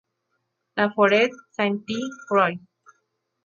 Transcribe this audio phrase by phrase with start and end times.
[0.77, 2.53] La Forêt-Sainte-Croix